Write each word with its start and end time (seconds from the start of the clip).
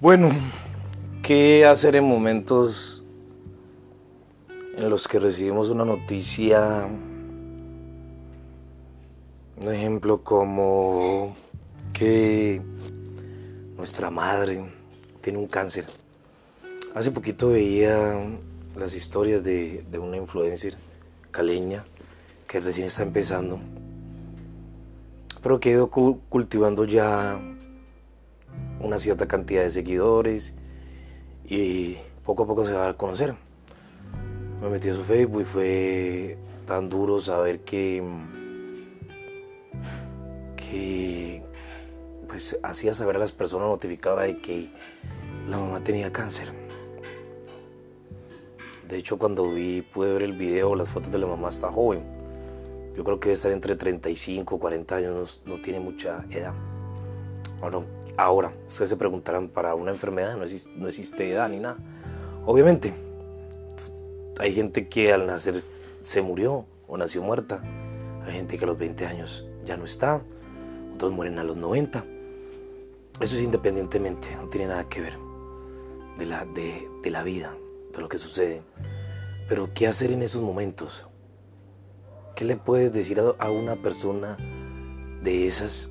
Bueno, 0.00 0.30
¿qué 1.22 1.66
hacer 1.66 1.94
en 1.94 2.04
momentos 2.04 3.04
en 4.74 4.88
los 4.88 5.06
que 5.06 5.18
recibimos 5.18 5.68
una 5.68 5.84
noticia? 5.84 6.88
Un 9.60 9.70
ejemplo 9.70 10.24
como 10.24 11.36
que 11.92 12.62
nuestra 13.76 14.10
madre 14.10 14.64
tiene 15.20 15.38
un 15.38 15.46
cáncer. 15.46 15.84
Hace 16.94 17.10
poquito 17.10 17.50
veía 17.50 18.18
las 18.78 18.94
historias 18.94 19.44
de, 19.44 19.84
una 20.00 20.16
influencer 20.16 20.78
caleña 21.30 21.84
que 22.48 22.60
recién 22.60 22.86
está 22.86 23.02
empezando, 23.02 23.60
pero 25.42 25.60
que 25.60 25.68
ha 25.68 25.72
ido 25.72 25.90
cultivando 25.90 26.86
ya 26.86 27.38
una 28.80 28.98
cierta 28.98 29.26
cantidad 29.26 29.62
de 29.62 29.70
seguidores 29.70 30.54
y 31.44 31.96
poco 32.24 32.44
a 32.44 32.46
poco 32.46 32.66
se 32.66 32.72
va 32.72 32.88
a 32.88 32.96
conocer. 32.96 33.34
Me 34.60 34.68
metí 34.68 34.88
a 34.88 34.94
su 34.94 35.04
Facebook 35.04 35.42
y 35.42 35.44
fue 35.44 36.38
tan 36.66 36.88
duro 36.88 37.20
saber 37.20 37.60
que, 37.60 38.02
que 40.56 41.42
pues 42.28 42.58
hacía 42.62 42.94
saber 42.94 43.16
a 43.16 43.18
las 43.18 43.32
personas, 43.32 43.68
notificaba 43.68 44.22
de 44.22 44.38
que 44.38 44.70
la 45.48 45.58
mamá 45.58 45.82
tenía 45.82 46.12
cáncer. 46.12 46.52
De 48.88 48.98
hecho, 48.98 49.18
cuando 49.18 49.50
vi, 49.52 49.82
pude 49.82 50.12
ver 50.12 50.22
el 50.22 50.32
video, 50.32 50.74
las 50.74 50.88
fotos 50.88 51.10
de 51.10 51.18
la 51.18 51.26
mamá 51.26 51.48
está 51.48 51.70
joven. 51.70 52.02
Yo 52.96 53.04
creo 53.04 53.20
que 53.20 53.28
debe 53.28 53.34
estar 53.34 53.52
entre 53.52 53.76
35 53.76 54.56
y 54.56 54.58
40 54.58 54.96
años, 54.96 55.42
no, 55.46 55.54
no 55.54 55.62
tiene 55.62 55.80
mucha 55.80 56.24
edad. 56.30 56.54
Bueno, 57.60 57.84
Ahora, 58.16 58.52
ustedes 58.66 58.90
se 58.90 58.96
preguntarán, 58.96 59.48
para 59.48 59.74
una 59.74 59.90
enfermedad 59.90 60.36
no 60.36 60.88
existe, 60.88 61.30
edad 61.30 61.48
ni 61.48 61.58
nada. 61.58 61.78
Obviamente, 62.44 62.94
hay 64.38 64.52
gente 64.52 64.88
que 64.88 65.12
al 65.12 65.26
nacer 65.26 65.62
se 66.00 66.22
murió 66.22 66.66
o 66.86 66.96
nació 66.96 67.22
muerta. 67.22 67.62
Hay 68.24 68.32
gente 68.32 68.58
que 68.58 68.64
a 68.64 68.66
los 68.66 68.78
20 68.78 69.06
años 69.06 69.46
ya 69.64 69.76
no 69.76 69.84
está. 69.84 70.22
Otros 70.94 71.12
mueren 71.12 71.38
a 71.38 71.44
los 71.44 71.56
90. 71.56 72.04
Eso 73.20 73.36
es 73.36 73.42
independientemente, 73.42 74.28
no 74.36 74.48
tiene 74.48 74.68
nada 74.68 74.88
que 74.88 75.00
ver 75.02 75.18
de 76.18 76.26
la, 76.26 76.44
de 76.44 77.10
la 77.10 77.22
vida, 77.22 77.56
de 77.92 78.00
lo 78.00 78.08
que 78.08 78.18
sucede. 78.18 78.62
Pero 79.48 79.72
¿qué 79.74 79.86
hacer 79.86 80.12
en 80.12 80.22
esos 80.22 80.42
momentos? 80.42 81.06
¿Qué 82.34 82.44
le 82.44 82.56
puedes 82.56 82.92
decir 82.92 83.20
a 83.20 83.50
una 83.50 83.76
persona 83.76 84.38
de 85.22 85.46
esas 85.46 85.90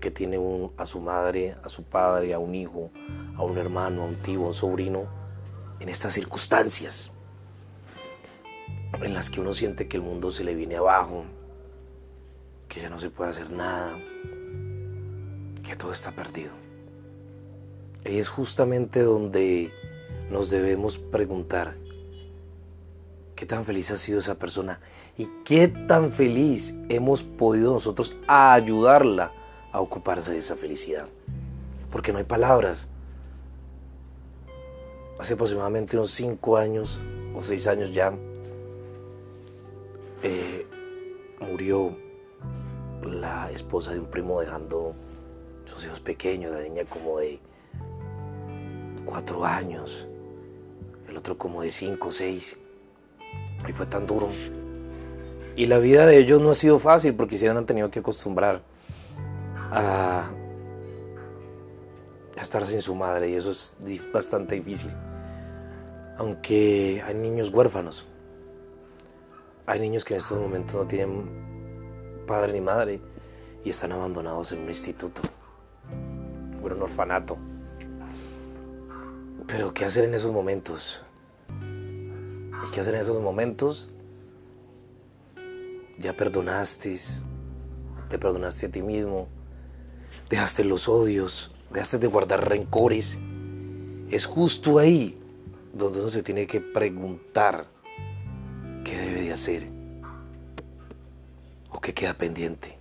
que 0.00 0.10
tiene 0.10 0.38
a 0.76 0.86
su 0.86 1.00
madre, 1.00 1.54
a 1.62 1.68
su 1.68 1.84
padre, 1.84 2.34
a 2.34 2.38
un 2.38 2.54
hijo, 2.54 2.90
a 3.36 3.44
un 3.44 3.58
hermano, 3.58 4.02
a 4.02 4.06
un 4.06 4.16
tío, 4.16 4.44
a 4.44 4.48
un 4.48 4.54
sobrino, 4.54 5.06
en 5.78 5.88
estas 5.88 6.14
circunstancias 6.14 7.12
en 9.00 9.14
las 9.14 9.30
que 9.30 9.40
uno 9.40 9.52
siente 9.52 9.88
que 9.88 9.96
el 9.96 10.02
mundo 10.02 10.30
se 10.30 10.44
le 10.44 10.54
viene 10.54 10.76
abajo, 10.76 11.24
que 12.68 12.80
ya 12.80 12.90
no 12.90 12.98
se 12.98 13.10
puede 13.10 13.30
hacer 13.30 13.50
nada, 13.50 13.98
que 15.62 15.76
todo 15.76 15.92
está 15.92 16.12
perdido. 16.12 16.52
Y 18.04 18.18
es 18.18 18.28
justamente 18.28 19.02
donde 19.02 19.70
nos 20.30 20.50
debemos 20.50 20.98
preguntar, 20.98 21.76
¿qué 23.36 23.46
tan 23.46 23.64
feliz 23.64 23.90
ha 23.90 23.96
sido 23.96 24.18
esa 24.18 24.36
persona? 24.36 24.80
¿Y 25.16 25.28
qué 25.44 25.68
tan 25.68 26.12
feliz 26.12 26.74
hemos 26.88 27.22
podido 27.22 27.74
nosotros 27.74 28.16
ayudarla 28.26 29.32
a 29.72 29.80
ocuparse 29.80 30.32
de 30.32 30.38
esa 30.38 30.56
felicidad. 30.56 31.06
Porque 31.90 32.12
no 32.12 32.18
hay 32.18 32.24
palabras. 32.24 32.88
Hace 35.18 35.34
aproximadamente 35.34 35.96
unos 35.96 36.12
cinco 36.12 36.56
años 36.56 37.00
o 37.34 37.42
seis 37.42 37.66
años 37.66 37.92
ya 37.92 38.14
eh, 40.22 40.66
murió 41.40 41.96
la 43.02 43.50
esposa 43.50 43.92
de 43.92 44.00
un 44.00 44.06
primo 44.06 44.40
dejando 44.40 44.94
sus 45.64 45.84
hijos 45.84 46.00
pequeños, 46.00 46.52
la 46.52 46.62
niña 46.62 46.84
como 46.84 47.18
de 47.18 47.38
cuatro 49.04 49.44
años, 49.44 50.08
el 51.08 51.16
otro 51.16 51.36
como 51.36 51.62
de 51.62 51.70
cinco 51.70 52.08
o 52.08 52.12
seis. 52.12 52.58
Y 53.68 53.72
fue 53.72 53.86
tan 53.86 54.06
duro. 54.06 54.30
Y 55.56 55.66
la 55.66 55.78
vida 55.78 56.06
de 56.06 56.18
ellos 56.18 56.40
no 56.40 56.50
ha 56.50 56.54
sido 56.54 56.78
fácil 56.78 57.14
porque 57.14 57.36
se 57.36 57.48
han 57.48 57.66
tenido 57.66 57.90
que 57.90 57.98
acostumbrar 57.98 58.62
a, 59.70 60.30
estar 62.40 62.64
sin 62.66 62.80
su 62.80 62.94
madre 62.94 63.30
y 63.30 63.34
eso 63.34 63.50
es 63.50 63.74
bastante 64.12 64.54
difícil. 64.54 64.90
Aunque 66.16 67.02
hay 67.06 67.14
niños 67.14 67.50
huérfanos, 67.52 68.06
hay 69.66 69.80
niños 69.80 70.04
que 70.04 70.14
en 70.14 70.20
estos 70.20 70.38
momentos 70.38 70.74
no 70.74 70.86
tienen 70.86 72.24
padre 72.26 72.52
ni 72.54 72.60
madre 72.60 73.00
y 73.64 73.70
están 73.70 73.92
abandonados 73.92 74.52
en 74.52 74.60
un 74.60 74.68
instituto 74.68 75.22
o 76.62 76.66
en 76.66 76.72
un 76.72 76.82
orfanato. 76.82 77.36
Pero 79.46 79.74
¿qué 79.74 79.84
hacer 79.84 80.04
en 80.04 80.14
esos 80.14 80.32
momentos? 80.32 81.02
¿Y 81.50 82.70
qué 82.72 82.80
hacer 82.80 82.94
en 82.94 83.00
esos 83.00 83.20
momentos? 83.20 83.90
Ya 85.98 86.16
perdonaste, 86.16 86.96
te 88.08 88.18
perdonaste 88.18 88.66
a 88.66 88.70
ti 88.70 88.80
mismo, 88.80 89.28
dejaste 90.30 90.62
los 90.62 90.88
odios, 90.88 91.50
dejaste 91.72 91.98
de 91.98 92.06
guardar 92.06 92.48
rencores. 92.48 93.18
Es 94.10 94.26
justo 94.26 94.78
ahí 94.78 95.18
donde 95.74 96.00
uno 96.00 96.08
se 96.08 96.22
tiene 96.22 96.46
que 96.46 96.60
preguntar 96.60 97.66
qué 98.84 98.96
debe 98.96 99.22
de 99.22 99.32
hacer 99.32 99.64
o 101.68 101.80
qué 101.80 101.92
queda 101.92 102.14
pendiente. 102.14 102.78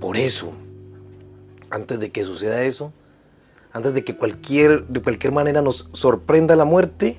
Por 0.00 0.16
eso, 0.16 0.52
antes 1.68 2.00
de 2.00 2.10
que 2.10 2.24
suceda 2.24 2.62
eso, 2.62 2.92
antes 3.72 3.92
de 3.92 4.04
que 4.04 4.16
cualquier, 4.16 4.86
de 4.86 5.02
cualquier 5.02 5.32
manera 5.32 5.62
nos 5.62 5.90
sorprenda 5.92 6.56
la 6.56 6.64
muerte, 6.64 7.18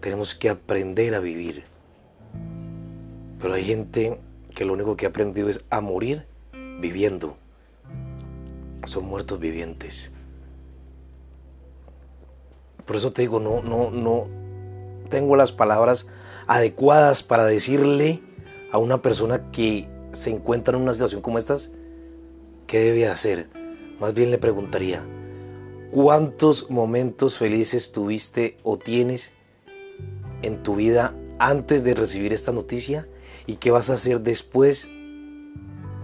tenemos 0.00 0.34
que 0.34 0.48
aprender 0.48 1.14
a 1.14 1.20
vivir. 1.20 1.64
Pero 3.40 3.54
hay 3.54 3.64
gente 3.64 4.20
que 4.54 4.64
lo 4.64 4.72
único 4.72 4.96
que 4.96 5.06
ha 5.06 5.10
aprendido 5.10 5.48
es 5.48 5.64
a 5.68 5.80
morir 5.80 6.26
viviendo 6.80 7.36
son 8.86 9.04
muertos 9.06 9.38
vivientes. 9.40 10.12
Por 12.84 12.96
eso 12.96 13.12
te 13.12 13.22
digo, 13.22 13.40
no, 13.40 13.62
no, 13.62 13.90
no 13.90 14.28
tengo 15.08 15.36
las 15.36 15.52
palabras 15.52 16.06
adecuadas 16.46 17.22
para 17.22 17.44
decirle 17.44 18.22
a 18.70 18.78
una 18.78 19.02
persona 19.02 19.50
que 19.50 19.88
se 20.12 20.30
encuentra 20.30 20.76
en 20.76 20.82
una 20.82 20.92
situación 20.92 21.20
como 21.20 21.38
estas, 21.38 21.72
¿qué 22.66 22.78
debe 22.80 23.08
hacer? 23.08 23.50
Más 24.00 24.14
bien 24.14 24.30
le 24.30 24.38
preguntaría, 24.38 25.04
¿cuántos 25.90 26.70
momentos 26.70 27.38
felices 27.38 27.92
tuviste 27.92 28.58
o 28.62 28.78
tienes 28.78 29.32
en 30.42 30.62
tu 30.62 30.76
vida 30.76 31.14
antes 31.38 31.82
de 31.84 31.94
recibir 31.94 32.32
esta 32.32 32.52
noticia? 32.52 33.08
¿Y 33.46 33.56
qué 33.56 33.70
vas 33.70 33.90
a 33.90 33.94
hacer 33.94 34.20
después 34.20 34.88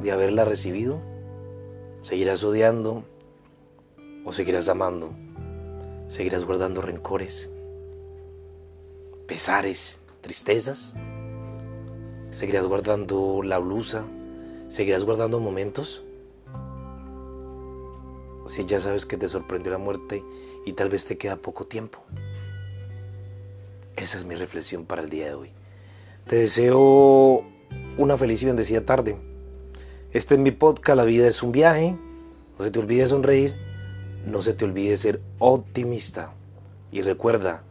de 0.03 0.11
haberla 0.11 0.45
recibido? 0.45 1.12
¿Seguirás 2.03 2.43
odiando 2.43 3.05
o 4.25 4.33
seguirás 4.33 4.69
amando? 4.69 5.15
¿Seguirás 6.09 6.45
guardando 6.45 6.83
rencores, 6.83 7.49
pesares, 9.29 10.01
tristezas? 10.21 10.97
¿Seguirás 12.31 12.67
guardando 12.67 13.43
la 13.45 13.59
blusa? 13.59 14.05
¿Seguirás 14.69 15.05
guardando 15.05 15.39
momentos? 15.39 16.03
Si 18.49 18.65
ya 18.65 18.81
sabes 18.81 19.07
que 19.07 19.17
te 19.17 19.29
sorprendió 19.29 19.71
la 19.71 19.79
muerte 19.79 20.25
y 20.67 20.73
tal 20.73 20.89
vez 20.89 21.07
te 21.07 21.17
queda 21.17 21.37
poco 21.37 21.67
tiempo. 21.67 22.03
Esa 23.95 24.19
es 24.19 24.25
mi 24.25 24.35
reflexión 24.35 24.87
para 24.87 25.03
el 25.03 25.09
día 25.09 25.27
de 25.27 25.35
hoy. 25.35 25.51
Te 26.27 26.37
deseo 26.37 27.45
una 27.97 28.19
feliz 28.19 28.43
y 28.43 28.47
bendecida 28.47 28.85
tarde. 28.85 29.32
Este 30.13 30.35
es 30.35 30.41
mi 30.41 30.51
podcast, 30.51 30.99
La 30.99 31.07
vida 31.07 31.27
es 31.27 31.43
un 31.43 31.53
viaje. 31.53 31.97
No 32.59 32.65
se 32.67 32.71
te 32.71 32.79
olvide 32.81 33.07
sonreír, 33.07 33.55
no 34.27 34.43
se 34.43 34.53
te 34.53 34.67
olvide 34.67 34.95
ser 34.99 35.23
optimista. 35.39 36.35
Y 36.91 37.01
recuerda, 37.01 37.65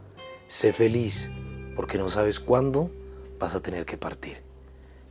sé 0.47 0.73
feliz 0.73 1.29
porque 1.75 1.99
no 1.99 2.09
sabes 2.09 2.39
cuándo 2.39 2.89
vas 3.38 3.53
a 3.53 3.59
tener 3.59 3.85
que 3.85 3.95
partir. 3.95 4.41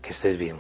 Que 0.03 0.11
estés 0.11 0.39
bien. 0.39 0.57